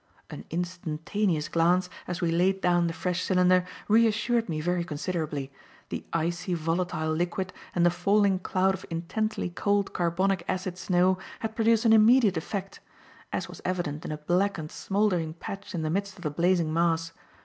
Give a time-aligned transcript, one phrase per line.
[0.31, 5.51] An instantaneous glance, as we laid down the fresh cylinder, reassured me very considerably.
[5.89, 11.55] The icy, volatile liquid and the falling cloud of intensely cold carbonic acid snow had
[11.55, 12.79] produced an immediate effect;
[13.31, 17.11] as was evident in a blackened, smouldering patch in the midst of the blazing mass.